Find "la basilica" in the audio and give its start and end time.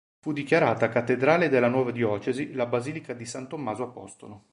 2.53-3.13